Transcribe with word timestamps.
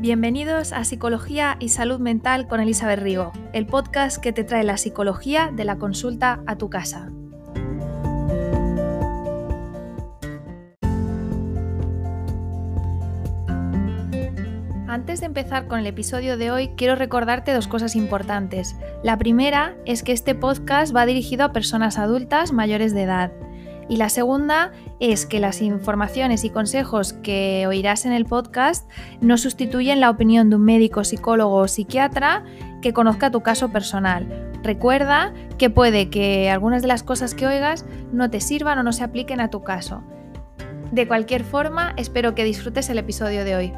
Bienvenidos 0.00 0.72
a 0.72 0.82
Psicología 0.84 1.58
y 1.60 1.68
Salud 1.68 2.00
Mental 2.00 2.48
con 2.48 2.58
Elizabeth 2.58 3.00
Rigo, 3.00 3.32
el 3.52 3.66
podcast 3.66 4.16
que 4.16 4.32
te 4.32 4.44
trae 4.44 4.64
la 4.64 4.78
psicología 4.78 5.50
de 5.54 5.66
la 5.66 5.76
consulta 5.76 6.42
a 6.46 6.56
tu 6.56 6.70
casa. 6.70 7.10
Antes 14.88 15.20
de 15.20 15.26
empezar 15.26 15.68
con 15.68 15.78
el 15.80 15.86
episodio 15.86 16.38
de 16.38 16.50
hoy, 16.50 16.70
quiero 16.78 16.94
recordarte 16.94 17.52
dos 17.52 17.68
cosas 17.68 17.94
importantes. 17.94 18.76
La 19.02 19.18
primera 19.18 19.76
es 19.84 20.02
que 20.02 20.12
este 20.12 20.34
podcast 20.34 20.96
va 20.96 21.04
dirigido 21.04 21.44
a 21.44 21.52
personas 21.52 21.98
adultas 21.98 22.52
mayores 22.52 22.94
de 22.94 23.02
edad. 23.02 23.32
Y 23.90 23.96
la 23.96 24.08
segunda 24.08 24.70
es 25.00 25.26
que 25.26 25.40
las 25.40 25.60
informaciones 25.60 26.44
y 26.44 26.50
consejos 26.50 27.12
que 27.12 27.66
oirás 27.66 28.06
en 28.06 28.12
el 28.12 28.24
podcast 28.24 28.88
no 29.20 29.36
sustituyen 29.36 29.98
la 29.98 30.10
opinión 30.10 30.48
de 30.48 30.54
un 30.54 30.64
médico, 30.64 31.02
psicólogo 31.02 31.56
o 31.56 31.66
psiquiatra 31.66 32.44
que 32.82 32.92
conozca 32.92 33.32
tu 33.32 33.42
caso 33.42 33.72
personal. 33.72 34.52
Recuerda 34.62 35.34
que 35.58 35.70
puede 35.70 36.08
que 36.08 36.50
algunas 36.50 36.82
de 36.82 36.88
las 36.88 37.02
cosas 37.02 37.34
que 37.34 37.48
oigas 37.48 37.84
no 38.12 38.30
te 38.30 38.40
sirvan 38.40 38.78
o 38.78 38.84
no 38.84 38.92
se 38.92 39.02
apliquen 39.02 39.40
a 39.40 39.50
tu 39.50 39.64
caso. 39.64 40.04
De 40.92 41.08
cualquier 41.08 41.42
forma, 41.42 41.92
espero 41.96 42.36
que 42.36 42.44
disfrutes 42.44 42.90
el 42.90 42.98
episodio 42.98 43.44
de 43.44 43.56
hoy. 43.56 43.72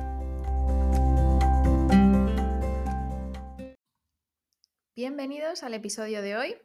Bienvenidos 4.95 5.63
al 5.63 5.73
episodio 5.73 6.21
de 6.21 6.37
hoy. 6.37 6.57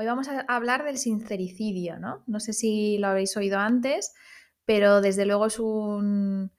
Hoy 0.00 0.06
vamos 0.06 0.28
a 0.28 0.44
hablar 0.46 0.84
del 0.84 0.96
sincericidio, 0.96 1.98
¿no? 1.98 2.22
No 2.28 2.38
sé 2.38 2.52
si 2.52 2.98
lo 2.98 3.08
habéis 3.08 3.36
oído 3.36 3.58
antes, 3.58 4.14
pero 4.64 5.00
desde 5.00 5.26
luego 5.26 5.46
es 5.46 5.58
un, 5.58 6.52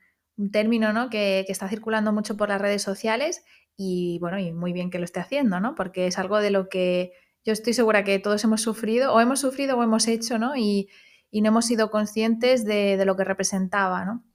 término 0.52 0.92
¿no? 0.92 1.10
que, 1.10 1.46
está 1.48 1.70
circulando 1.70 2.12
mucho 2.12 2.36
por 2.36 2.50
las 2.50 2.60
redes 2.60 2.82
sociales 2.82 3.46
y 3.78 4.20
bueno, 4.20 4.40
y 4.40 4.52
muy 4.52 4.74
bien 4.74 4.90
que 4.90 5.00
lo 5.00 5.06
esté 5.06 5.22
haciendo, 5.22 5.62
¿no? 5.62 5.74
Porque 5.74 6.06
es 6.08 6.20
algo 6.20 6.40
de 6.40 6.52
lo 6.52 6.68
que 6.68 7.14
yo 7.46 7.54
estoy 7.54 7.72
segura 7.72 8.04
que 8.04 8.20
todos 8.20 8.44
hemos 8.44 8.62
sufrido, 8.62 9.14
o 9.14 9.22
hemos 9.22 9.40
sufrido 9.40 9.78
o 9.78 9.84
hemos 9.84 10.10
hecho, 10.10 10.38
¿no? 10.38 10.58
Y, 10.58 10.90
no 11.32 11.48
hemos 11.48 11.66
sido 11.66 11.92
conscientes 11.92 12.66
de, 12.66 13.02
lo 13.06 13.16
que 13.16 13.24
representaba, 13.24 14.04
¿no? 14.04 14.26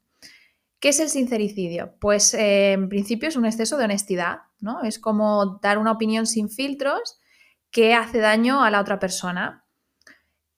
¿Qué 0.81 0.89
es 0.89 1.01
el 1.01 1.11
sincericidio? 1.11 1.95
Pues 2.01 2.33
eh, 2.33 2.73
en 2.73 2.89
principio 2.89 3.29
es 3.29 3.37
un 3.37 3.45
exceso 3.45 3.77
de 3.77 3.85
honestidad, 3.85 4.39
¿no? 4.61 4.83
Es 4.83 4.99
como 4.99 5.59
dar 5.61 5.77
una 5.77 5.93
opinión 5.93 6.25
sin 6.25 6.49
filtros 6.49 7.21
que 7.75 7.93
hace 7.93 8.21
daño 8.21 8.63
a 8.63 8.71
la 8.71 8.81
otra 8.81 9.01
persona. 9.01 9.65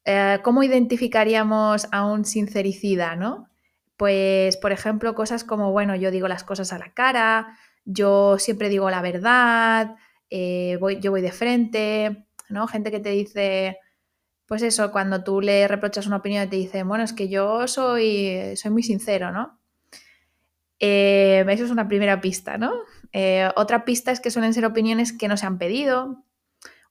Eh, 0.05 0.39
¿Cómo 0.45 0.63
identificaríamos 0.63 1.89
a 1.91 2.05
un 2.05 2.27
sincericida, 2.27 3.17
no? 3.17 3.49
Pues, 3.97 4.59
por 4.59 4.71
ejemplo, 4.71 5.15
cosas 5.15 5.43
como, 5.43 5.73
bueno, 5.73 5.97
yo 5.97 6.11
digo 6.11 6.29
las 6.29 6.45
cosas 6.45 6.75
a 6.75 6.79
la 6.79 6.93
cara, 6.93 7.57
yo 7.87 8.39
siempre 8.39 8.69
digo 8.69 8.91
la 8.91 9.01
verdad, 9.01 9.97
eh, 10.29 10.79
yo 11.01 11.11
voy 11.11 11.23
de 11.23 11.33
frente, 11.33 12.27
¿no? 12.51 12.67
Gente 12.67 12.91
que 12.91 13.01
te 13.01 13.11
dice, 13.13 13.79
pues 14.45 14.61
eso, 14.61 14.93
cuando 14.93 15.25
tú 15.25 15.41
le 15.41 15.67
reprochas 15.69 16.07
una 16.07 16.17
opinión 16.17 16.51
te 16.51 16.57
dice, 16.57 16.83
bueno, 16.83 17.03
es 17.03 17.15
que 17.15 17.31
yo 17.31 17.67
soy, 17.67 18.55
soy 18.57 18.71
muy 18.71 18.83
sincero, 18.83 19.33
¿no? 19.33 19.59
Eh, 20.81 21.47
eso 21.49 21.65
es 21.65 21.71
una 21.71 21.89
primera 21.89 22.21
pista, 22.21 22.59
¿no? 22.59 22.75
otra 23.55 23.87
pista 23.87 24.11
es 24.13 24.21
que 24.21 24.31
suelen 24.31 24.53
ser 24.53 24.67
opiniones 24.67 25.15
que 25.15 25.27
no 25.27 25.39
se 25.39 25.47
han 25.47 25.57
pedido, 25.57 26.26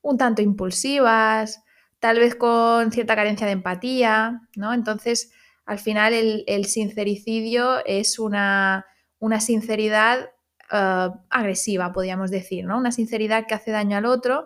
un 0.06 0.20
tanto 0.20 0.44
impulsivas, 0.44 1.64
tal 2.00 2.20
vez 2.20 2.36
con 2.36 2.92
cierta 2.92 3.16
carencia 3.16 3.48
de 3.48 3.54
empatía, 3.54 4.48
¿no? 4.56 4.72
Entonces, 4.72 5.32
al 5.66 5.80
final 5.80 6.14
el, 6.14 6.66
sincericidio 6.66 7.84
es 7.88 8.20
una, 8.20 8.86
una 9.18 9.40
sinceridad 9.40 10.30
eh, 10.72 11.10
agresiva, 11.32 11.92
podríamos 11.92 12.30
decir, 12.30 12.66
¿no? 12.66 12.78
Una 12.78 12.92
sinceridad 12.92 13.48
que 13.48 13.56
hace 13.56 13.72
daño 13.72 13.98
al 13.98 14.06
otro 14.06 14.46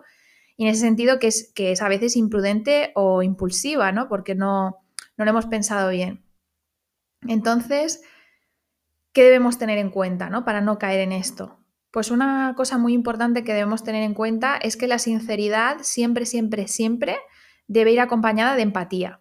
y 0.56 0.64
en 0.64 0.70
ese 0.70 0.80
sentido 0.80 1.18
que 1.18 1.26
es, 1.26 1.52
que 1.54 1.72
es 1.72 1.82
a 1.82 1.88
veces 1.88 2.16
imprudente 2.16 2.92
o 2.94 3.22
impulsiva, 3.22 3.92
¿no? 3.92 4.08
Porque 4.08 4.34
no, 4.34 4.78
no 5.18 5.24
lo 5.26 5.30
hemos 5.30 5.44
pensado 5.44 5.90
bien. 5.90 6.24
Entonces, 7.28 8.02
¿qué 9.12 9.24
debemos 9.24 9.58
tener 9.58 9.76
en 9.76 9.90
cuenta, 9.90 10.30
¿no? 10.30 10.46
Para 10.46 10.62
no 10.62 10.78
caer 10.78 11.00
en 11.00 11.12
esto. 11.12 11.59
Pues 11.90 12.10
una 12.10 12.54
cosa 12.56 12.78
muy 12.78 12.92
importante 12.92 13.42
que 13.42 13.52
debemos 13.52 13.82
tener 13.82 14.02
en 14.04 14.14
cuenta 14.14 14.56
es 14.56 14.76
que 14.76 14.86
la 14.86 14.98
sinceridad 14.98 15.78
siempre, 15.82 16.24
siempre, 16.24 16.68
siempre 16.68 17.18
debe 17.66 17.92
ir 17.92 18.00
acompañada 18.00 18.54
de 18.56 18.62
empatía. 18.62 19.20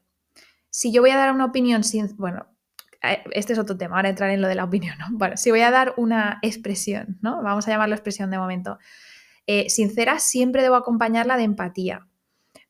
Si 0.69 0.91
yo 0.91 1.01
voy 1.01 1.11
a 1.11 1.17
dar 1.17 1.33
una 1.33 1.45
opinión 1.45 1.83
sin... 1.83 2.15
Bueno, 2.17 2.47
eh, 3.01 3.23
este 3.31 3.53
es 3.53 3.59
otro 3.59 3.77
tema, 3.77 3.95
ahora 3.95 4.09
entrar 4.09 4.29
en 4.29 4.41
lo 4.41 4.47
de 4.47 4.55
la 4.55 4.65
opinión, 4.65 4.97
¿no? 4.99 5.05
Bueno, 5.11 5.37
si 5.37 5.51
voy 5.51 5.61
a 5.61 5.71
dar 5.71 5.93
una 5.97 6.39
expresión, 6.41 7.17
¿no? 7.21 7.41
Vamos 7.41 7.67
a 7.67 7.71
llamarlo 7.71 7.95
expresión 7.95 8.29
de 8.29 8.37
momento. 8.37 8.77
Eh, 9.47 9.69
sincera, 9.69 10.19
siempre 10.19 10.61
debo 10.61 10.75
acompañarla 10.75 11.37
de 11.37 11.43
empatía. 11.43 12.07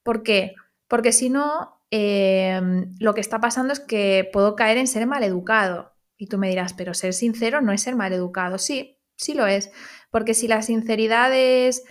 ¿Por 0.04 0.24
qué? 0.24 0.56
Porque 0.88 1.12
si 1.12 1.30
no, 1.30 1.82
em, 1.92 2.96
lo 3.00 3.14
que 3.14 3.22
está 3.22 3.40
pasando 3.40 3.74
es 3.74 3.80
que 3.80 4.30
puedo 4.32 4.56
caer 4.56 4.78
en 4.78 4.88
ser 4.88 5.06
maleducado. 5.08 5.94
Y 6.18 6.28
tú 6.28 6.38
me 6.38 6.50
dirás, 6.50 6.74
pero 6.74 6.94
ser 6.94 7.14
sincero 7.14 7.62
no 7.62 7.72
es 7.72 7.82
ser 7.82 7.96
maleducado. 7.96 8.58
Sí, 8.58 8.99
sí 9.20 9.34
lo 9.34 9.46
es. 9.46 9.72
Porque 10.10 10.34
si 10.34 10.48
la 10.48 10.62
sinceridad 10.64 11.32
es, 11.34 11.84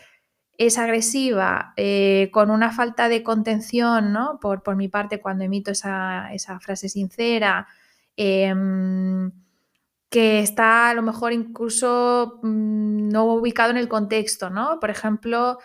agresiva, 0.76 1.72
eh, 1.76 2.30
con 2.32 2.50
una 2.50 2.72
falta 2.72 3.08
de 3.08 3.22
contención, 3.22 4.12
¿no? 4.12 4.40
Por, 4.40 4.76
mi 4.76 4.88
parte, 4.88 5.20
cuando 5.20 5.44
emito 5.44 5.70
esa, 5.70 6.28
frase 6.60 6.88
sincera, 6.88 7.68
em, 8.16 9.30
que 10.10 10.40
está 10.40 10.90
a 10.90 10.94
lo 10.94 11.02
mejor 11.02 11.32
incluso 11.32 12.40
mm, 12.42 13.08
no 13.10 13.26
ubicado 13.34 13.70
en 13.70 13.76
el 13.76 13.88
contexto, 13.88 14.50
¿no? 14.50 14.80
Por 14.80 14.90
ejemplo, 14.90 15.58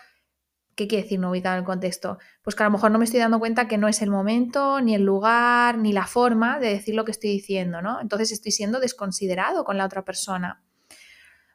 ¿qué 0.76 0.86
quiere 0.88 1.04
decir 1.04 1.20
no 1.20 1.30
ubicado 1.30 1.56
en 1.56 1.60
el 1.60 1.66
contexto? 1.66 2.18
Pues 2.42 2.56
que 2.56 2.62
a 2.62 2.66
lo 2.66 2.72
mejor 2.72 2.90
no 2.90 2.98
me 2.98 3.04
estoy 3.06 3.20
dando 3.20 3.38
cuenta 3.38 3.68
que 3.68 3.78
no 3.78 3.88
es 3.88 4.02
el 4.02 4.10
momento, 4.10 4.80
ni 4.80 4.94
el 4.94 5.02
lugar, 5.04 5.78
ni 5.78 5.92
la 5.92 6.06
forma 6.06 6.58
de 6.60 6.68
decir 6.70 6.94
lo 6.94 7.04
que 7.04 7.12
estoy 7.12 7.30
diciendo, 7.30 7.82
¿no? 7.82 8.00
Entonces 8.00 8.32
estoy 8.32 8.52
siendo 8.52 8.80
desconsiderado 8.80 9.64
con 9.64 9.78
la 9.78 9.86
otra 9.86 10.04
persona. 10.04 10.63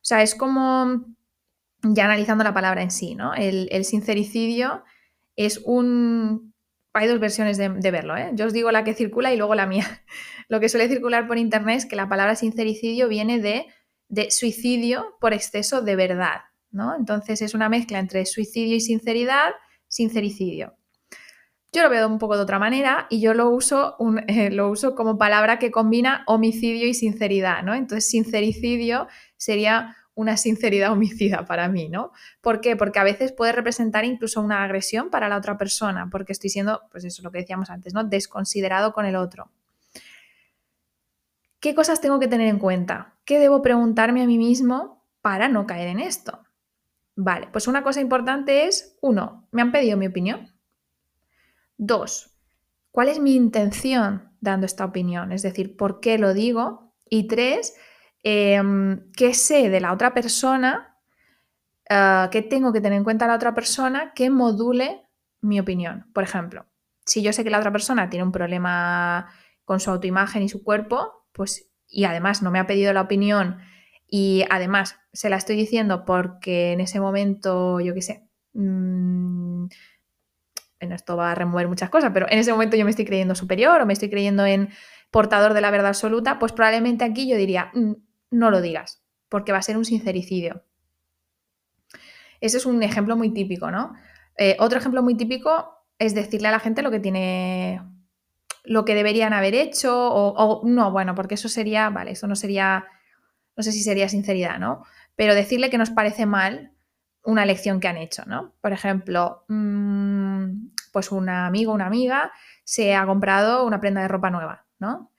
O 0.01 0.05
sea, 0.05 0.21
es 0.21 0.35
como, 0.35 1.05
ya 1.83 2.05
analizando 2.05 2.43
la 2.43 2.53
palabra 2.53 2.81
en 2.81 2.91
sí, 2.91 3.15
¿no? 3.15 3.33
El, 3.33 3.85
sincericidio 3.85 4.83
es 5.35 5.61
un... 5.65 6.53
Hay 6.93 7.07
dos 7.07 7.19
versiones 7.19 7.57
de, 7.57 7.91
verlo, 7.91 8.17
¿eh? 8.17 8.31
Yo 8.33 8.47
os 8.47 8.53
digo 8.53 8.71
la 8.71 8.83
que 8.83 8.95
circula 8.95 9.31
y 9.33 9.37
luego 9.37 9.55
la 9.55 9.67
mía. 9.67 9.85
Lo 10.49 10.59
que 10.59 10.69
suele 10.69 10.87
circular 10.87 11.27
por 11.27 11.37
internet 11.37 11.77
es 11.77 11.85
que 11.85 11.95
la 11.95 12.09
palabra 12.09 12.35
sincericidio 12.35 13.07
viene 13.07 13.39
de, 13.39 13.67
de 14.07 14.31
suicidio 14.31 15.15
por 15.21 15.33
exceso 15.33 15.81
de 15.81 15.95
verdad, 15.95 16.41
¿no? 16.71 16.95
Entonces 16.95 17.41
es 17.41 17.53
una 17.53 17.69
mezcla 17.69 17.99
entre 17.99 18.25
suicidio 18.25 18.75
y 18.75 18.81
sinceridad, 18.81 19.51
sincericidio. 19.87 20.78
Yo 21.71 21.83
lo 21.83 21.89
veo 21.89 22.07
un 22.07 22.17
poco 22.17 22.35
de 22.35 22.41
otra 22.41 22.57
manera 22.57 23.05
y 23.09 23.21
yo 23.21 23.33
lo 23.33 23.49
uso, 23.49 23.95
eh, 24.27 24.49
lo 24.49 24.69
uso 24.69 24.95
como 24.95 25.17
palabra 25.17 25.59
que 25.59 25.71
combina 25.71 26.23
homicidio 26.27 26.87
y 26.87 26.93
sinceridad, 26.93 27.63
¿no? 27.63 27.73
Entonces, 27.73 28.09
sincericidio 28.09 29.07
sería 29.37 29.95
una 30.15 30.35
sinceridad 30.35 30.91
homicida 30.93 31.45
para 31.45 31.69
mí, 31.69 31.89
¿no? 31.89 32.11
¿Por 32.41 32.61
qué? 32.61 32.75
Porque 32.75 32.99
a 32.99 33.03
veces 33.03 33.31
puede 33.31 33.51
representar 33.51 34.03
incluso 34.03 34.41
una 34.41 34.63
agresión 34.63 35.09
para 35.09 35.29
la 35.29 35.37
otra 35.37 35.57
persona, 35.57 36.09
porque 36.11 36.33
estoy 36.33 36.49
siendo, 36.49 36.81
pues 36.91 37.05
eso, 37.05 37.21
lo 37.21 37.31
que 37.31 37.39
decíamos 37.39 37.69
antes, 37.69 37.93
¿no? 37.93 38.03
Desconsiderado 38.03 38.93
con 38.93 39.05
el 39.05 39.15
otro. 39.15 39.51
¿Qué 41.59 41.75
cosas 41.75 42.01
tengo 42.01 42.19
que 42.19 42.27
tener 42.27 42.47
en 42.47 42.57
cuenta? 42.57 43.17
¿Qué 43.25 43.37
debo 43.37 43.61
preguntarme 43.61 44.23
a 44.23 44.27
mí 44.27 44.37
mismo 44.37 45.05
para 45.21 45.49
no 45.49 45.67
caer 45.67 45.89
en 45.89 45.99
esto? 45.99 46.41
Vale, 47.15 47.49
pues 47.51 47.67
una 47.67 47.83
cosa 47.83 47.99
importante 47.99 48.65
es, 48.65 48.97
uno, 49.01 49.47
¿me 49.51 49.61
han 49.61 49.73
pedido 49.73 49.97
mi 49.97 50.07
opinión? 50.07 50.53
Dos, 51.79 52.35
¿cuál 52.91 53.07
es 53.07 53.19
mi 53.19 53.35
intención 53.35 54.37
dando 54.39 54.67
esta 54.67 54.85
opinión? 54.85 55.31
Es 55.31 55.41
decir, 55.41 55.75
¿por 55.75 55.99
qué 55.99 56.19
lo 56.19 56.35
digo? 56.35 56.93
Y 57.09 57.27
tres, 57.27 57.73
Em, 58.23 59.11
qué 59.13 59.33
sé 59.33 59.69
de 59.69 59.79
la 59.79 59.93
otra 59.93 60.13
persona, 60.13 60.97
uh, 61.89 62.29
qué 62.29 62.41
tengo 62.41 62.73
que 62.73 62.81
tener 62.81 62.97
en 62.97 63.03
cuenta 63.03 63.27
la 63.27 63.35
otra 63.35 63.53
persona 63.55 64.13
que 64.13 64.29
module 64.29 65.07
mi 65.41 65.59
opinión. 65.59 66.05
Por 66.13 66.23
ejemplo, 66.23 66.65
si 67.05 67.21
yo 67.21 67.31
sé 67.33 67.43
que 67.43 67.49
la 67.49 67.59
otra 67.59 67.71
persona 67.71 68.09
tiene 68.09 68.25
un 68.25 68.31
problema 68.31 69.29
con 69.63 69.79
su 69.79 69.89
autoimagen 69.89 70.43
y 70.43 70.49
su 70.49 70.63
cuerpo, 70.63 71.27
pues 71.31 71.69
y 71.87 72.03
además 72.05 72.41
no 72.43 72.51
me 72.51 72.59
ha 72.59 72.67
pedido 72.67 72.93
la 72.93 73.01
opinión 73.01 73.59
y 74.05 74.43
además 74.49 74.97
se 75.13 75.29
la 75.29 75.37
estoy 75.37 75.55
diciendo 75.55 76.05
porque 76.05 76.73
en 76.73 76.81
ese 76.81 76.99
momento, 76.99 77.79
yo 77.79 77.93
qué 77.93 78.01
sé, 78.01 78.27
mmm, 78.53 79.48
esto 80.79 81.17
va 81.17 81.31
a 81.31 81.35
remover 81.35 81.67
muchas 81.67 81.89
cosas, 81.89 82.11
pero 82.13 82.27
en 82.29 82.39
ese 82.39 82.51
momento 82.51 82.77
yo 82.77 82.85
me 82.85 82.91
estoy 82.91 83.05
creyendo 83.05 83.35
superior 83.35 83.81
o 83.81 83.85
me 83.85 83.93
estoy 83.93 84.09
creyendo 84.09 84.45
en 84.45 84.69
portador 85.11 85.53
de 85.53 85.61
la 85.61 85.71
verdad 85.71 85.89
absoluta, 85.89 86.39
pues 86.39 86.51
probablemente 86.51 87.03
aquí 87.03 87.27
yo 87.27 87.35
diría, 87.35 87.71
mm, 87.73 87.93
no 88.31 88.51
lo 88.51 88.61
digas, 88.61 89.03
porque 89.27 89.51
va 89.51 89.57
a 89.57 89.63
ser 89.63 89.77
un 89.77 89.85
sincericidio. 89.85 90.63
Ese 92.41 92.57
es 92.57 92.65
un 92.65 92.81
ejemplo 92.83 93.15
muy 93.17 93.33
típico, 93.33 93.71
¿no? 93.71 93.93
Eh, 94.37 94.55
otro 94.59 94.79
ejemplo 94.79 95.03
muy 95.03 95.15
típico 95.15 95.79
es 95.97 96.15
decirle 96.15 96.47
a 96.47 96.51
la 96.51 96.59
gente 96.59 96.81
lo 96.81 96.91
que 96.91 96.99
tiene, 97.01 97.81
lo 98.63 98.85
que 98.85 98.95
deberían 98.95 99.33
haber 99.33 99.53
hecho, 99.53 99.93
o, 99.93 100.61
no, 100.65 100.91
bueno, 100.91 101.13
porque 101.13 101.35
eso 101.35 101.49
sería, 101.49 101.89
vale, 101.89 102.11
eso 102.11 102.25
no 102.25 102.35
sería, 102.35 102.85
no 103.57 103.63
sé 103.63 103.73
si 103.73 103.83
sería 103.83 104.07
sinceridad, 104.07 104.59
¿no? 104.59 104.85
Pero 105.17 105.35
decirle 105.35 105.69
que 105.69 105.77
nos 105.77 105.89
parece 105.89 106.25
mal 106.25 106.71
una 107.23 107.43
elección 107.43 107.81
que 107.81 107.89
han 107.89 107.97
hecho, 107.97 108.23
¿no? 108.25 108.53
Por 108.61 108.71
ejemplo, 108.71 109.43
mm, 109.49 110.18
pues 110.91 111.11
un 111.11 111.29
amigo, 111.29 111.73
una 111.73 111.87
amiga 111.87 112.31
se 112.63 112.95
ha 112.95 113.05
comprado 113.05 113.65
una 113.65 113.79
prenda 113.79 114.01
de 114.01 114.07
ropa 114.07 114.29
nueva, 114.29 114.65
¿no? 114.79 115.11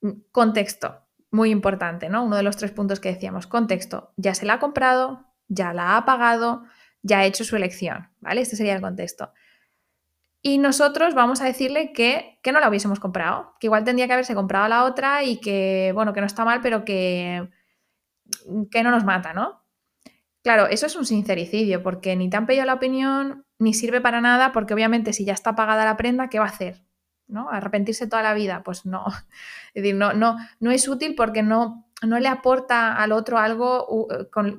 Mm, 0.00 0.10
contexto, 0.32 1.02
muy 1.30 1.50
importante, 1.50 2.08
¿no? 2.08 2.24
Uno 2.24 2.36
de 2.36 2.42
los 2.42 2.56
tres 2.56 2.72
puntos 2.72 3.00
que 3.00 3.12
decíamos, 3.12 3.46
contexto, 3.46 4.12
ya 4.16 4.34
se 4.34 4.46
la 4.46 4.54
ha 4.54 4.58
comprado, 4.60 5.26
ya 5.48 5.72
la 5.72 5.96
ha 5.96 6.04
pagado, 6.04 6.64
ya 7.02 7.20
ha 7.20 7.24
hecho 7.24 7.44
su 7.44 7.56
elección, 7.56 8.10
¿vale? 8.20 8.40
Este 8.42 8.56
sería 8.56 8.74
el 8.74 8.80
contexto. 8.80 9.32
Y 10.42 10.58
nosotros 10.58 11.14
vamos 11.14 11.40
a 11.40 11.44
decirle 11.44 11.92
que, 11.92 12.40
que 12.42 12.50
no 12.50 12.58
la 12.58 12.68
hubiésemos 12.68 12.98
comprado, 12.98 13.54
que 13.60 13.68
igual 13.68 13.84
tendría 13.84 14.08
que 14.08 14.14
haberse 14.14 14.34
comprado 14.34 14.68
la 14.68 14.84
otra 14.84 15.22
y 15.22 15.40
que, 15.40 15.92
bueno, 15.94 16.12
que 16.12 16.20
no 16.20 16.26
está 16.26 16.44
mal, 16.44 16.60
pero 16.60 16.84
que, 16.84 17.48
que 18.70 18.82
no 18.82 18.90
nos 18.90 19.04
mata, 19.04 19.32
¿no? 19.32 19.61
Claro, 20.42 20.66
eso 20.66 20.86
es 20.86 20.96
un 20.96 21.06
sincericidio, 21.06 21.82
porque 21.82 22.16
ni 22.16 22.28
te 22.28 22.36
han 22.36 22.46
pedido 22.46 22.64
la 22.64 22.74
opinión, 22.74 23.44
ni 23.58 23.74
sirve 23.74 24.00
para 24.00 24.20
nada, 24.20 24.52
porque 24.52 24.74
obviamente 24.74 25.12
si 25.12 25.24
ya 25.24 25.32
está 25.34 25.54
pagada 25.54 25.84
la 25.84 25.96
prenda, 25.96 26.28
¿qué 26.28 26.40
va 26.40 26.46
a 26.46 26.48
hacer? 26.48 26.82
¿No? 27.28 27.48
Arrepentirse 27.48 28.08
toda 28.08 28.22
la 28.22 28.34
vida, 28.34 28.62
pues 28.64 28.84
no. 28.84 29.04
Es 29.74 29.82
decir, 29.82 29.94
no, 29.94 30.12
no, 30.12 30.36
no 30.60 30.70
es 30.70 30.88
útil 30.88 31.14
porque 31.14 31.42
no, 31.42 31.86
no 32.02 32.18
le 32.18 32.28
aporta 32.28 32.96
al 32.96 33.12
otro 33.12 33.38
algo 33.38 34.08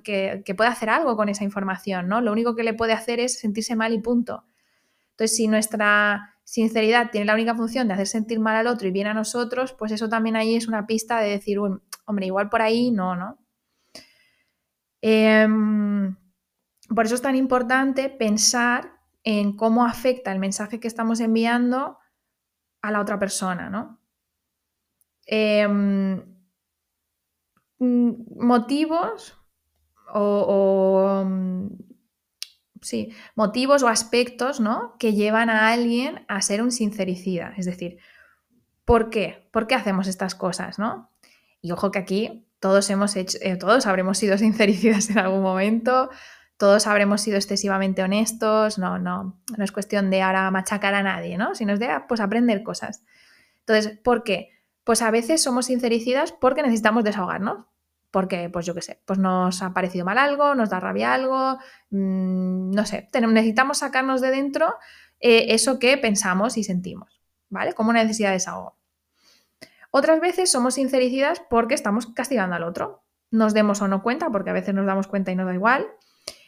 que, 0.04 0.42
que 0.46 0.56
pueda 0.56 0.72
hacer 0.72 0.90
algo 0.90 1.16
con 1.18 1.30
esa 1.30 1.44
información, 1.44 2.08
¿no? 2.08 2.22
Lo 2.22 2.32
único 2.32 2.56
que 2.56 2.64
le 2.64 2.74
puede 2.74 2.94
hacer 2.94 3.20
es 3.20 3.40
sentirse 3.40 3.76
mal 3.76 3.94
y 3.94 4.00
punto. 4.00 4.46
Entonces, 5.12 5.36
si 5.36 5.48
nuestra 5.48 6.34
sinceridad 6.44 7.12
tiene 7.12 7.26
la 7.26 7.34
única 7.34 7.56
función 7.56 7.88
de 7.88 7.94
hacer 7.96 8.08
sentir 8.08 8.40
mal 8.40 8.56
al 8.56 8.68
otro 8.68 8.88
y 8.88 8.92
bien 8.92 9.08
a 9.08 9.14
nosotros, 9.14 9.74
pues 9.74 9.92
eso 9.92 10.10
también 10.10 10.36
ahí 10.36 10.56
es 10.56 10.68
una 10.68 10.88
pista 10.88 11.20
de 11.20 11.30
decir, 11.30 11.60
hombre, 11.60 12.26
igual 12.26 12.50
por 12.50 12.62
ahí 12.62 12.90
no, 12.92 13.16
¿no? 13.16 13.38
Em, 15.06 16.16
por 16.96 17.06
eso 17.06 17.16
es 17.16 17.22
tan 17.22 17.36
importante 17.36 18.08
pensar 18.08 19.02
en 19.26 19.58
cómo 19.58 19.86
afecta 19.86 20.32
el 20.32 20.40
mensaje 20.40 20.80
que 20.80 20.88
estamos 20.88 21.20
enviando 21.20 21.98
a 22.82 22.90
la 22.90 23.02
otra 23.02 23.20
persona, 23.20 23.70
¿no? 23.70 24.00
Em, 25.26 26.24
mm, 27.80 28.12
motivos 28.46 29.38
o, 30.14 31.24
mm, 31.26 31.68
sí, 32.82 33.14
motivos 33.36 33.84
o 33.84 33.90
aspectos 33.90 34.62
¿no? 34.62 34.96
que 35.00 35.14
llevan 35.14 35.50
a 35.50 35.70
alguien 35.70 36.26
a 36.30 36.42
ser 36.42 36.62
un 36.62 36.72
sincericida. 36.72 37.54
Es 37.58 37.66
decir, 37.66 37.98
¿por 38.86 39.10
qué? 39.10 39.50
¿Por 39.52 39.68
qué 39.68 39.76
hacemos 39.76 40.08
estas 40.08 40.36
cosas? 40.36 40.80
¿no? 40.80 41.10
Y 41.62 41.72
ojo 41.72 41.92
que 41.92 42.00
aquí 42.00 42.48
todos 42.64 42.90
hemos 42.90 43.18
hecho, 43.18 43.38
eh, 43.42 43.58
todos 43.58 43.86
habremos 43.88 44.18
sido 44.18 44.38
sincericidas 44.46 45.10
en 45.10 45.20
algún 45.20 45.42
momento, 45.42 46.10
todos 46.56 46.88
habremos 46.88 47.20
sido 47.20 47.36
excesivamente 47.36 48.02
honestos, 48.04 48.78
no, 48.78 48.98
no, 49.00 49.38
no 49.58 49.64
es 49.66 49.74
cuestión 49.74 50.10
de 50.10 50.22
ahora 50.22 50.50
machacar 50.50 50.94
a 50.94 51.04
nadie, 51.04 51.38
¿no? 51.38 51.56
Sino 51.56 51.74
es 51.74 51.80
de 51.80 51.90
pues 52.08 52.22
aprender 52.22 52.64
cosas. 52.64 53.04
Entonces, 53.60 54.00
¿por 54.02 54.24
qué? 54.24 54.52
Pues 54.86 55.02
a 55.02 55.12
veces 55.12 55.44
somos 55.44 55.66
sincericidas 55.66 56.32
porque 56.32 56.64
necesitamos 56.64 57.04
desahogarnos 57.04 57.66
porque, 58.12 58.50
pues 58.50 58.66
yo 58.66 58.74
qué 58.74 58.82
sé, 58.82 59.02
pues 59.06 59.20
nos 59.20 59.62
ha 59.62 59.74
parecido 59.74 60.06
mal 60.06 60.18
algo, 60.18 60.56
nos 60.56 60.70
da 60.70 60.80
rabia 60.80 61.14
algo, 61.14 61.58
mmm, 61.90 62.72
no 62.72 62.86
sé, 62.86 63.10
necesitamos 63.12 63.80
sacarnos 63.80 64.22
de 64.22 64.32
dentro 64.32 64.76
eh, 65.20 65.48
eso 65.50 65.80
que 65.80 65.98
pensamos 65.98 66.56
y 66.58 66.64
sentimos, 66.64 67.22
¿vale? 67.50 67.74
Como 67.74 67.90
una 67.90 68.04
necesidad 68.04 68.30
de 68.30 68.36
desahogo. 68.36 68.78
Otras 69.96 70.20
veces 70.20 70.50
somos 70.50 70.74
sincericidas 70.74 71.40
porque 71.52 71.76
estamos 71.76 72.08
castigando 72.08 72.56
al 72.56 72.64
otro. 72.64 73.04
Nos 73.30 73.54
demos 73.54 73.80
o 73.84 73.88
no 73.88 74.02
cuenta, 74.02 74.32
porque 74.32 74.50
a 74.50 74.54
veces 74.54 74.74
nos 74.74 74.88
damos 74.88 75.06
cuenta 75.06 75.32
y 75.32 75.36
nos 75.36 75.46
da 75.46 75.54
igual. 75.54 75.86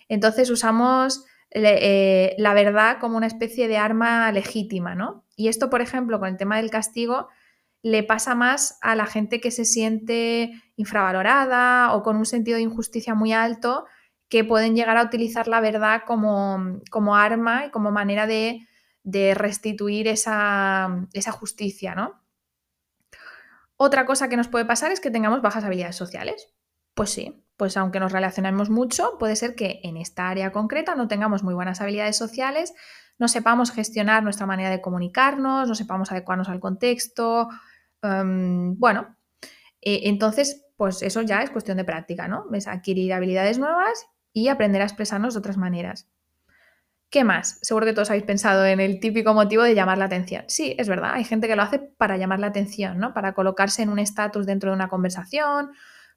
Entonces 0.09 0.49
usamos 0.49 1.25
eh, 1.51 2.33
la 2.39 2.55
verdad 2.55 2.97
como 2.99 3.17
una 3.17 3.27
especie 3.27 3.67
de 3.67 3.77
arma 3.77 4.31
legítima, 4.31 4.95
¿no? 4.95 5.25
Y 5.35 5.47
esto, 5.47 5.69
por 5.69 5.81
ejemplo, 5.81 6.19
con 6.19 6.29
el 6.29 6.37
tema 6.37 6.57
del 6.57 6.71
castigo, 6.71 7.27
le 7.83 8.01
pasa 8.01 8.33
más 8.33 8.79
a 8.81 8.95
la 8.95 9.05
gente 9.05 9.39
que 9.39 9.51
se 9.51 9.63
siente 9.63 10.51
infravalorada 10.75 11.93
o 11.93 12.01
con 12.01 12.17
un 12.17 12.25
sentido 12.25 12.55
de 12.55 12.63
injusticia 12.63 13.13
muy 13.13 13.31
alto, 13.31 13.85
que 14.27 14.43
pueden 14.43 14.75
llegar 14.75 14.97
a 14.97 15.03
utilizar 15.03 15.47
la 15.47 15.61
verdad 15.61 16.01
como, 16.07 16.79
como 16.89 17.15
arma 17.15 17.67
y 17.67 17.69
como 17.69 17.91
manera 17.91 18.25
de, 18.25 18.67
de 19.03 19.35
restituir 19.35 20.07
esa, 20.07 21.07
esa, 21.13 21.31
justicia, 21.31 21.93
¿no? 21.93 22.24
Otra 23.77 24.05
cosa 24.05 24.29
que 24.29 24.37
nos 24.37 24.47
puede 24.47 24.65
pasar 24.65 24.91
es 24.91 24.99
que 24.99 25.11
tengamos 25.11 25.41
bajas 25.41 25.63
habilidades 25.63 25.95
sociales. 25.95 26.53
Pues 26.93 27.09
sí, 27.09 27.45
pues 27.57 27.75
aunque 27.77 27.99
nos 27.99 28.11
relacionemos 28.11 28.69
mucho, 28.69 29.17
puede 29.19 29.35
ser 29.35 29.55
que 29.55 29.81
en 29.83 29.97
esta 29.97 30.29
área 30.29 30.51
concreta 30.51 30.95
no 30.95 31.07
tengamos 31.07 31.43
muy 31.43 31.53
buenas 31.53 31.81
habilidades 31.81 32.15
sociales, 32.15 32.73
no 33.17 33.27
sepamos 33.27 33.71
gestionar 33.71 34.23
nuestra 34.23 34.45
manera 34.45 34.69
de 34.69 34.81
comunicarnos, 34.81 35.67
no 35.67 35.75
sepamos 35.75 36.11
adecuarnos 36.11 36.47
al 36.47 36.59
contexto, 36.59 37.49
Em, 38.05 38.77
bueno, 38.77 39.17
eh, 39.81 40.01
entonces, 40.03 40.65
pues 40.77 41.01
eso 41.01 41.21
ya 41.21 41.41
es 41.41 41.49
cuestión 41.49 41.77
de 41.77 41.85
práctica, 41.85 42.27
¿no? 42.27 42.45
Es 42.53 42.67
adquirir 42.67 43.13
habilidades 43.13 43.59
nuevas 43.59 44.05
y 44.33 44.49
aprender 44.49 44.81
a 44.81 44.85
expresarnos 44.85 45.33
de 45.33 45.39
otras 45.39 45.57
maneras. 45.57 46.09
¿Qué 47.09 47.23
más? 47.23 47.59
Seguro 47.61 47.85
que 47.85 47.93
todos 47.93 48.09
habéis 48.09 48.25
pensado 48.25 48.65
en 48.65 48.79
el 48.79 48.99
típico 48.99 49.33
motivo 49.33 49.63
de 49.63 49.75
llamar 49.75 49.97
la 49.97 50.05
atención. 50.05 50.43
Sí, 50.47 50.75
es 50.77 50.89
verdad, 50.89 51.11
hay 51.13 51.23
gente 51.23 51.47
que 51.47 51.55
lo 51.55 51.61
hace 51.61 51.79
para 51.79 52.17
llamar 52.17 52.39
la 52.39 52.47
atención, 52.47 52.97
¿no? 52.97 53.13
Para 53.13 53.33
colocarse 53.33 53.83
en 53.83 53.89
un 53.89 53.99
estatus 53.99 54.45
dentro 54.45 54.71
de 54.71 54.75
una 54.75 54.89
conversación, 54.89 55.71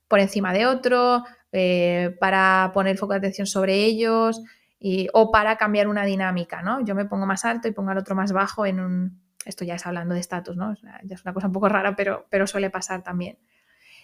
por 0.08 0.18
encima 0.18 0.52
de 0.52 0.66
otro, 0.66 1.24
eh, 1.52 2.16
para 2.20 2.70
poner 2.74 2.96
foco 2.96 3.12
de 3.12 3.18
atención 3.18 3.46
sobre 3.46 3.74
ellos 3.74 4.42
o 5.12 5.30
para 5.30 5.56
cambiar 5.56 5.88
una 5.88 6.04
dinámica, 6.04 6.62
¿no? 6.62 6.84
Yo 6.84 6.94
me 6.94 7.04
pongo 7.04 7.26
más 7.26 7.44
alto 7.44 7.68
y 7.68 7.72
pongo 7.72 7.90
al 7.90 7.98
otro 7.98 8.14
más 8.14 8.32
bajo 8.32 8.64
en 8.64 8.80
un, 8.80 9.22
esto 9.44 9.64
ya 9.64 9.74
es 9.74 9.86
hablando 9.86 10.14
de 10.14 10.20
estatus, 10.20 10.56
¿no? 10.56 10.74
Ya 11.04 11.14
es 11.14 11.24
una 11.24 11.34
cosa 11.34 11.48
un 11.48 11.52
poco 11.52 11.68
rara, 11.68 11.96
pero, 11.96 12.26
pero 12.30 12.46
suele 12.46 12.70
pasar 12.70 13.02
también. 13.02 13.38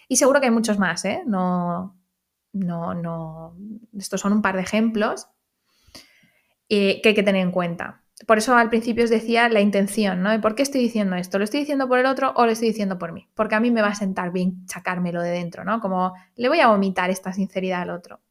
Y 0.07 0.17
seguro 0.17 0.39
que 0.39 0.47
hay 0.47 0.51
muchos 0.51 0.77
más, 0.77 1.03
¿eh? 1.05 1.23
No, 1.25 1.97
no, 2.53 2.93
no. 2.93 3.57
Estos 3.97 4.21
son 4.21 4.33
un 4.33 4.41
par 4.41 4.55
de 4.55 4.61
ejemplos 4.61 5.27
eh, 6.69 7.01
que 7.01 7.09
hay 7.09 7.15
que 7.15 7.23
tener 7.23 7.41
en 7.41 7.51
cuenta. 7.51 8.03
Por 8.27 8.37
eso 8.37 8.55
al 8.55 8.69
principio 8.69 9.03
os 9.03 9.09
decía 9.09 9.49
la 9.49 9.61
intención, 9.61 10.23
¿no? 10.23 10.39
¿Por 10.41 10.55
qué 10.55 10.63
estoy 10.63 10.81
diciendo 10.81 11.15
esto? 11.17 11.37
¿Lo 11.37 11.43
estoy 11.43 11.61
diciendo 11.61 11.87
por 11.87 11.99
el 11.99 12.05
otro 12.05 12.33
o 12.35 12.45
lo 12.45 12.51
estoy 12.51 12.69
diciendo 12.69 12.97
por 12.97 13.11
mí? 13.11 13.27
Porque 13.35 13.55
a 13.55 13.59
mí 13.59 13.71
me 13.71 13.81
va 13.81 13.89
a 13.89 13.95
sentar 13.95 14.31
bien 14.31 14.65
sacármelo 14.67 15.21
de 15.21 15.31
dentro, 15.31 15.65
¿no? 15.65 15.81
Como 15.81 16.13
le 16.35 16.47
voy 16.47 16.61
a 16.61 16.67
vomitar 16.67 17.09
esta 17.09 17.33
sinceridad 17.33 17.81
al 17.81 17.89
otro. 17.89 18.21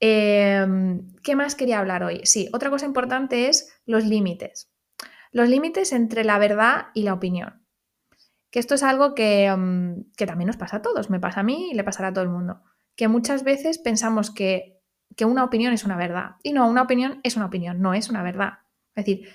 Em, 0.00 1.08
¿Qué 1.22 1.34
más 1.36 1.54
quería 1.54 1.78
hablar 1.78 2.02
hoy? 2.02 2.20
Sí, 2.24 2.48
otra 2.52 2.70
cosa 2.70 2.86
importante 2.86 3.48
es 3.48 3.72
los 3.86 4.04
límites 4.04 4.72
los 5.32 5.48
límites 5.48 5.92
entre 5.92 6.24
la 6.24 6.38
verdad 6.38 6.86
y 6.94 7.02
la 7.02 7.14
opinión. 7.14 7.66
Que 8.50 8.58
esto 8.58 8.74
es 8.74 8.82
algo 8.82 9.10
mm, 9.10 9.14
que, 10.16 10.26
también 10.26 10.46
nos 10.46 10.58
pasa 10.58 10.76
a 10.76 10.82
todos, 10.82 11.10
me 11.10 11.18
pasa 11.18 11.40
a 11.40 11.42
mí 11.42 11.70
y 11.70 11.74
le 11.74 11.84
pasará 11.84 12.08
a 12.08 12.12
todo 12.12 12.24
el 12.24 12.30
mundo. 12.30 12.62
Que 12.94 13.08
muchas 13.08 13.42
veces 13.42 13.78
pensamos 13.78 14.30
que, 14.30 14.81
una 15.24 15.44
opinión 15.44 15.72
es 15.72 15.84
una 15.84 15.96
verdad. 15.96 16.36
Y 16.42 16.52
no, 16.52 16.68
una 16.68 16.82
opinión 16.82 17.20
es 17.22 17.36
una 17.36 17.46
opinión, 17.46 17.80
no 17.80 17.94
es 17.94 18.08
una 18.08 18.22
verdad. 18.22 18.60
Es 18.94 19.04
decir, 19.04 19.28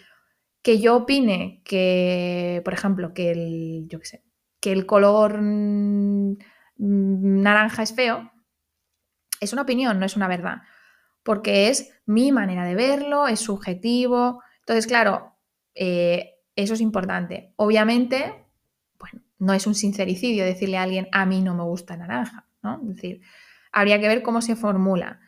que 0.62 0.80
yo 0.80 0.98
opine 0.98 1.62
que, 1.64 2.62
por 2.66 2.74
ejemplo, 2.74 3.14
que 3.14 3.32
el, 3.32 3.88
yo 3.88 4.00
sé, 4.04 4.24
que 4.60 4.72
el 4.72 4.86
color 4.86 5.40
mm, 5.42 6.38
naranja 6.78 7.84
es 7.84 7.94
feo, 7.94 8.32
es 9.40 9.54
una 9.54 9.62
opinión, 9.62 10.00
no 10.00 10.06
es 10.06 10.16
una 10.16 10.28
verdad. 10.28 10.62
Porque 11.24 11.70
es 11.70 11.94
mi 12.06 12.32
manera 12.32 12.66
de 12.66 12.76
verlo, 12.76 13.28
es 13.28 13.40
subjetivo. 13.40 14.42
Entonces, 14.60 14.88
claro, 14.88 15.36
eh, 15.76 16.36
eso 16.56 16.74
es 16.74 16.82
importante. 16.82 17.54
Obviamente, 17.56 18.46
bueno, 18.98 19.22
no 19.40 19.54
es 19.54 19.68
un 19.68 19.76
sincericidio 19.76 20.44
decirle 20.44 20.78
a 20.78 20.84
alguien 20.84 21.08
a 21.12 21.26
mí 21.26 21.42
no 21.42 21.56
me 21.56 21.64
gusta 21.64 21.98
naranja, 21.98 22.48
¿no? 22.64 22.82
Es 22.82 22.96
decir, 22.96 23.22
habría 23.72 24.00
que 24.00 24.08
ver 24.08 24.24
cómo 24.24 24.42
se 24.42 24.56
formula. 24.56 25.20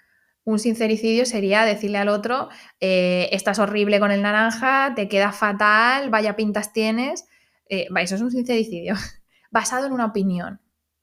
Un 0.43 0.59
sincericidio 0.59 1.25
sería 1.25 1.65
decirle 1.65 1.97
al 1.97 2.09
otro, 2.09 2.49
eh, 2.79 3.29
estás 3.31 3.59
horrible 3.59 3.99
con 3.99 4.11
el 4.11 4.21
naranja, 4.21 4.93
te 4.95 5.07
queda 5.07 5.31
fatal, 5.31 6.09
vaya 6.09 6.35
pintas 6.35 6.73
tienes. 6.73 7.27
Eh, 7.67 7.87
eso 7.99 8.15
es 8.15 8.21
un 8.21 8.31
sincericidio, 8.31 8.95
basado 9.51 9.85
en 9.85 9.93
una 9.93 10.05
opinión. 10.05 10.61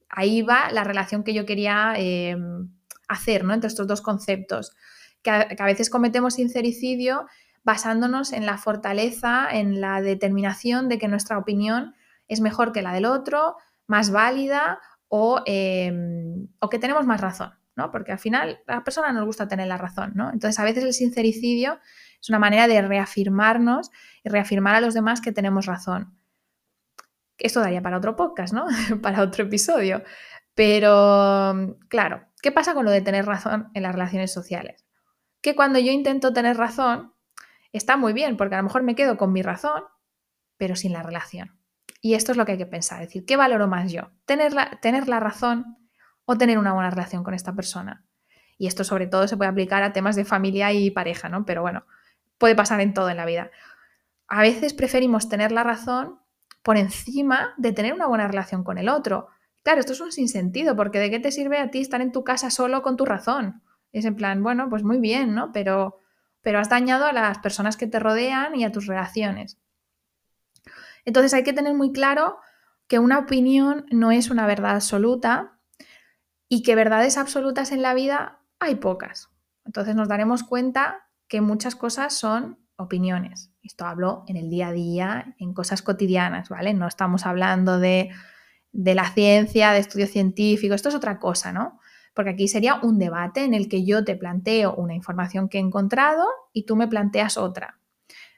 Ahí 0.09 0.43
va 0.43 0.71
la 0.71 0.85
relación 0.85 1.23
que 1.23 1.35
yo 1.35 1.47
quería 1.47 1.95
em, 1.97 2.71
hacer 3.09 3.45
¿no? 3.45 3.55
entre 3.55 3.69
estos 3.69 3.87
dos 3.87 4.01
conceptos. 4.01 4.75
que 5.23 5.31
a 5.31 5.65
veces 5.65 5.91
cometemos 5.91 6.35
sincericidio 6.35 7.27
basándonos 7.67 8.33
en 8.33 8.47
la 8.47 8.59
fortaleza, 8.59 9.49
en 9.51 9.81
la 9.81 10.01
determinación 10.01 10.89
de 10.89 10.99
que 10.99 11.09
nuestra 11.09 11.37
opinión 11.37 11.97
es 12.29 12.41
mejor 12.41 12.73
que 12.73 12.81
la 12.81 12.93
del 12.93 13.07
otro, 13.07 13.57
más 13.89 14.13
válida 14.13 14.79
o, 15.09 15.43
em, 15.47 16.47
que 16.71 16.79
tenemos 16.79 17.07
más 17.07 17.21
razón, 17.21 17.53
¿no? 17.77 17.91
Porque 17.91 18.13
al 18.13 18.19
final 18.19 18.61
a 18.67 18.77
la 18.77 18.85
persona 18.85 19.13
nos 19.13 19.25
gusta 19.25 19.47
tener 19.47 19.69
la 19.69 19.77
razón, 19.77 20.13
¿no? 20.15 20.33
Entonces 20.33 20.59
a 20.59 20.65
veces 20.65 20.83
el 20.83 20.93
sincericidio 20.93 21.79
es 22.21 22.29
una 22.29 22.39
manera 22.39 22.67
de 22.67 22.83
reafirmarnos 22.83 23.91
y 24.25 24.29
reafirmar 24.31 24.75
a 24.75 24.81
los 24.81 24.95
demás 24.95 25.21
que 25.21 25.33
tenemos 25.33 25.67
razón. 25.67 26.19
Esto 27.39 27.61
daría 27.61 27.83
para 27.83 27.99
otro 27.99 28.17
podcast, 28.17 28.55
¿no? 28.55 28.67
para 29.03 29.23
otro 29.23 29.45
episodio. 29.45 30.03
Pero, 30.55 31.77
claro, 31.89 32.27
¿qué 32.41 32.51
pasa 32.51 32.73
con 32.73 32.87
lo 32.87 32.91
de 32.91 33.03
tener 33.03 33.27
razón 33.27 33.69
en 33.75 33.83
las 33.83 33.93
relaciones 33.93 34.33
sociales? 34.33 34.87
Que 35.43 35.55
cuando 35.55 35.79
yo 35.79 35.93
intento 35.93 36.33
tener 36.33 36.57
razón, 36.57 37.13
está 37.73 37.99
muy 37.99 38.15
bien, 38.15 38.39
porque 38.39 38.55
a 38.55 38.59
lo 38.59 38.65
mejor 38.65 38.83
me 38.83 38.95
quedo 38.95 39.19
con 39.19 39.33
mi 39.33 39.43
razón, 39.43 39.85
pero 40.57 40.75
sin 40.75 40.95
la 40.95 41.03
relación. 41.03 41.61
Y 42.01 42.15
esto 42.15 42.33
es 42.33 42.39
lo 42.39 42.47
que 42.47 42.53
hay 42.53 42.59
que 42.59 42.67
pensar, 42.67 43.03
es 43.03 43.09
decir, 43.09 43.27
¿qué 43.27 43.37
valoro 43.37 43.69
más 43.69 43.93
yo? 43.93 44.13
¿Tener 44.25 44.55
la, 44.55 44.79
tener 44.81 45.09
la 45.09 45.21
razón 45.21 45.86
o 46.27 46.37
tener 46.37 46.59
una 46.59 46.75
buena 46.75 46.91
relación 46.91 47.25
con 47.25 47.33
esta 47.33 47.55
persona? 47.55 48.05
Y 48.59 48.67
esto 48.67 48.85
sobre 48.85 49.07
todo 49.07 49.27
se 49.29 49.37
puede 49.37 49.51
aplicar 49.51 49.83
a 49.83 49.93
temas 49.93 50.17
de 50.17 50.25
familia 50.25 50.73
y 50.73 50.91
pareja, 50.91 51.29
¿no? 51.29 51.45
Pero 51.47 51.63
bueno, 51.63 51.85
puede 52.39 52.55
pasar 52.55 52.81
en 52.81 52.95
todo 52.95 53.09
en 53.09 53.17
la 53.17 53.25
vida. 53.25 53.51
A 54.29 54.43
veces 54.43 54.75
preferimos 54.75 55.29
tener 55.29 55.53
la 55.53 55.63
razón 55.63 56.21
por 56.63 56.77
encima 56.77 57.55
de 57.57 57.73
tener 57.73 57.93
una 57.93 58.07
buena 58.07 58.27
relación 58.27 58.65
con 58.65 58.79
el 58.79 58.89
otro. 58.89 59.29
Claro, 59.63 59.81
esto 59.81 59.93
es 59.93 60.01
un 60.01 60.13
sinsentido, 60.13 60.75
porque 60.77 60.99
¿de 60.99 61.11
qué 61.11 61.21
te 61.21 61.31
sirve 61.31 61.59
a 61.59 61.71
ti 61.71 61.81
estar 61.81 62.01
en 62.01 62.13
tu 62.13 62.25
casa 62.25 62.51
solo 62.51 62.83
con 62.83 62.97
tu 62.97 63.05
razón? 63.05 63.63
Es 63.93 64.05
en 64.05 64.17
plan, 64.17 64.43
bueno, 64.43 64.69
pues 64.69 64.83
muy 64.83 64.99
bien, 64.99 65.35
¿no? 65.35 65.53
Pero, 65.53 66.01
pero 66.41 66.59
has 66.59 66.69
dañado 66.69 67.07
a 67.07 67.13
las 67.13 67.39
personas 67.39 67.77
que 67.77 67.87
te 67.87 68.01
rodean 68.01 68.57
y 68.57 68.65
a 68.65 68.73
tus 68.73 68.87
relaciones. 68.87 69.59
Entonces 71.05 71.35
hay 71.35 71.45
que 71.45 71.53
tener 71.53 71.75
muy 71.75 71.93
claro 71.93 72.39
que 72.89 72.99
una 72.99 73.19
opinión 73.19 73.87
no 73.91 74.11
es 74.11 74.31
una 74.31 74.47
verdad 74.47 74.75
absoluta 74.75 75.56
y 76.49 76.63
que 76.63 76.75
verdades 76.75 77.19
absolutas 77.19 77.73
en 77.73 77.83
la 77.83 77.95
vida 77.95 78.41
hay 78.59 78.77
pocas. 78.77 79.31
Entonces 79.65 79.95
nos 79.95 80.09
daremos 80.09 80.43
cuenta 80.45 81.09
que 81.29 81.41
muchas 81.41 81.75
cosas 81.75 82.15
son 82.15 82.59
opiniones. 82.77 83.51
Esto 83.63 83.85
hablo 83.85 84.25
en 84.29 84.37
el 84.37 84.49
día 84.51 84.69
a 84.69 84.73
día, 84.73 85.35
en 85.39 85.55
cosas 85.55 85.83
cotidianas, 85.83 86.49
¿vale? 86.49 86.75
No 86.75 86.87
estamos 86.87 87.27
hablando 87.27 87.79
de, 87.79 88.11
de 88.73 88.95
la 88.95 89.11
ciencia, 89.11 89.73
de 89.73 89.81
estudio 89.81 90.07
científico, 90.07 90.75
esto 90.75 90.91
es 90.91 90.95
otra 90.95 91.19
cosa, 91.19 91.53
¿no? 91.53 91.81
Porque 92.15 92.31
aquí 92.31 92.49
sería 92.49 92.77
un 92.83 92.99
debate 92.99 93.45
en 93.45 93.55
el 93.55 93.69
que 93.69 93.85
yo 93.85 94.05
te 94.05 94.17
planteo 94.17 94.75
una 94.75 94.95
información 94.95 95.49
que 95.49 95.59
he 95.59 95.61
encontrado 95.61 96.27
y 96.53 96.65
tú 96.65 96.77
me 96.77 96.87
planteas 96.87 97.37
otra 97.37 97.79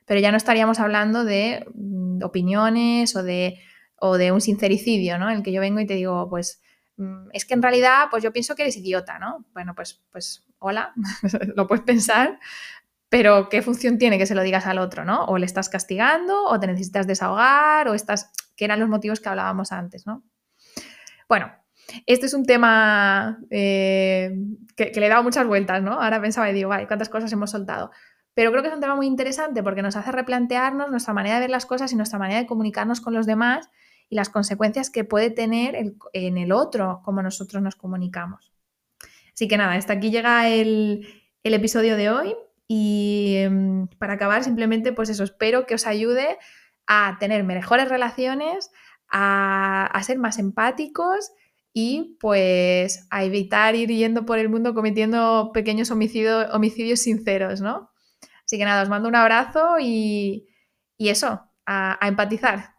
pero 0.08 0.20
ya 0.20 0.30
no 0.30 0.38
estaríamos 0.38 0.80
hablando 0.80 1.24
de 1.24 1.66
mm, 1.74 2.24
opiniones 2.24 3.14
o 3.14 3.22
de, 3.22 3.60
o 4.00 4.16
de 4.16 4.32
un 4.32 4.40
sincericidio, 4.40 5.18
¿no? 5.18 5.30
En 5.30 5.36
el 5.36 5.42
que 5.42 5.52
yo 5.52 5.60
vengo 5.60 5.80
y 5.80 5.86
te 5.86 5.94
digo, 5.94 6.28
pues 6.30 6.62
es 7.32 7.44
que 7.44 7.54
en 7.54 7.62
realidad, 7.62 8.06
pues 8.10 8.22
yo 8.22 8.32
pienso 8.32 8.54
que 8.54 8.62
eres 8.62 8.76
idiota, 8.76 9.18
¿no? 9.18 9.44
Bueno, 9.52 9.74
pues, 9.74 10.02
pues 10.10 10.46
hola, 10.58 10.92
lo 11.56 11.66
puedes 11.66 11.84
pensar, 11.84 12.38
pero 13.08 13.48
¿qué 13.48 13.62
función 13.62 13.98
tiene 13.98 14.18
que 14.18 14.26
se 14.26 14.34
lo 14.34 14.42
digas 14.42 14.66
al 14.66 14.78
otro, 14.78 15.04
¿no? 15.04 15.24
O 15.26 15.38
le 15.38 15.46
estás 15.46 15.68
castigando, 15.68 16.44
o 16.44 16.60
te 16.60 16.66
necesitas 16.66 17.06
desahogar, 17.06 17.88
o 17.88 17.94
estás, 17.94 18.32
que 18.56 18.64
eran 18.64 18.80
los 18.80 18.88
motivos 18.88 19.20
que 19.20 19.28
hablábamos 19.28 19.72
antes, 19.72 20.06
¿no? 20.06 20.24
Bueno, 21.28 21.52
este 22.06 22.26
es 22.26 22.34
un 22.34 22.44
tema 22.44 23.38
eh, 23.50 24.34
que, 24.76 24.92
le 24.94 25.06
he 25.06 25.08
dado 25.08 25.22
muchas 25.22 25.46
vueltas, 25.46 25.82
¿no? 25.82 26.00
Ahora 26.00 26.20
pensaba 26.20 26.50
y 26.50 26.54
digo, 26.54 26.70
cuántas 26.86 27.08
cosas 27.08 27.32
hemos 27.32 27.50
soltado. 27.50 27.90
Pero 28.34 28.50
creo 28.50 28.62
que 28.62 28.68
es 28.68 28.74
un 28.74 28.80
tema 28.80 28.94
muy 28.94 29.06
interesante 29.06 29.62
porque 29.62 29.82
nos 29.82 29.96
hace 29.96 30.12
replantearnos 30.12 30.90
nuestra 30.90 31.14
manera 31.14 31.36
de 31.36 31.42
ver 31.42 31.50
las 31.50 31.66
cosas 31.66 31.92
y 31.92 31.96
nuestra 31.96 32.18
manera 32.18 32.40
de 32.40 32.46
comunicarnos 32.46 33.00
con 33.00 33.14
los 33.14 33.26
demás 33.26 33.68
y 34.10 34.16
las 34.16 34.28
consecuencias 34.28 34.90
que 34.90 35.04
puede 35.04 35.30
tener 35.30 35.76
en 36.12 36.38
el 36.38 36.52
otro 36.52 37.00
como 37.04 37.22
nosotros 37.22 37.62
nos 37.62 37.76
comunicamos. 37.76 38.52
Así 39.38 39.46
que 39.46 39.56
nada, 39.56 39.74
hasta 39.74 39.92
aquí 39.92 40.10
llega 40.10 40.48
el, 40.48 41.06
episodio 41.44 41.96
de 41.96 42.10
hoy 42.10 42.34
y 42.66 43.36
em, 43.36 43.86
para 43.86 44.14
acabar 44.14 44.42
simplemente 44.42 44.92
pues 44.92 45.08
eso, 45.08 45.24
espero 45.24 45.64
que 45.64 45.76
os 45.76 45.86
ayude 45.86 46.38
a 46.88 47.16
tener 47.20 47.44
mejores 47.44 47.88
relaciones, 47.88 48.70
a, 49.08 49.98
ser 50.02 50.18
más 50.18 50.38
empáticos 50.40 51.30
y 51.72 52.16
pues 52.20 53.06
a 53.10 53.22
evitar 53.22 53.76
ir 53.76 53.90
yendo 53.90 54.26
por 54.26 54.38
el 54.38 54.48
mundo 54.48 54.74
cometiendo 54.74 55.52
pequeños 55.54 55.90
homicidios, 55.92 56.52
homicidios 56.52 57.00
sinceros, 57.00 57.60
¿no? 57.60 57.92
Así 58.44 58.58
que 58.58 58.64
nada, 58.64 58.82
os 58.82 58.88
mando 58.88 59.08
un 59.08 59.14
abrazo 59.14 59.76
y, 59.80 60.48
eso, 60.98 61.48
a, 61.64 62.04
a 62.04 62.08
empatizar. 62.08 62.77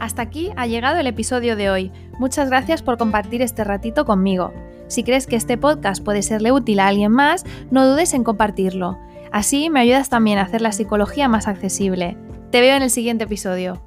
Hasta 0.00 0.22
aquí 0.22 0.50
ha 0.56 0.66
llegado 0.66 0.98
el 0.98 1.06
episodio 1.06 1.56
de 1.56 1.70
hoy. 1.70 1.92
Muchas 2.18 2.48
gracias 2.48 2.82
por 2.82 2.96
compartir 2.96 3.42
este 3.42 3.64
ratito 3.64 4.06
conmigo. 4.06 4.52
Si 4.88 5.04
crees 5.04 5.26
que 5.26 5.36
este 5.36 5.58
podcast 5.58 6.02
puede 6.02 6.22
serle 6.22 6.50
útil 6.50 6.80
a 6.80 6.88
alguien 6.88 7.12
más, 7.12 7.44
no 7.70 7.86
dudes 7.86 8.14
en 8.14 8.24
compartirlo. 8.24 8.98
Así 9.30 9.70
me 9.70 9.80
ayudas 9.80 10.08
también 10.08 10.38
a 10.38 10.42
hacer 10.42 10.62
la 10.62 10.72
psicología 10.72 11.28
más 11.28 11.46
accesible. 11.46 12.16
Te 12.50 12.62
veo 12.62 12.76
en 12.76 12.82
el 12.82 12.90
siguiente 12.90 13.24
episodio. 13.24 13.80